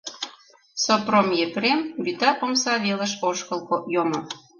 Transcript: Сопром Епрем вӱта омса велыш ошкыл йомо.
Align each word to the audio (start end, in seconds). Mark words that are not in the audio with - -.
Сопром 0.83 1.27
Епрем 1.45 1.81
вӱта 2.03 2.31
омса 2.43 2.73
велыш 2.85 3.13
ошкыл 3.29 3.61
йомо. 3.93 4.19